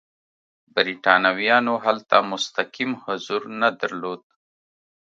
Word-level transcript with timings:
برېټانویانو 0.75 1.73
هلته 1.85 2.15
مستقیم 2.31 2.91
حضور 3.03 3.41
نه 3.61 3.69
درلود. 3.79 4.21